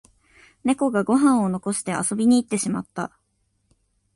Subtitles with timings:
[0.65, 3.11] ネコがご飯を残して遊びに行ってしまった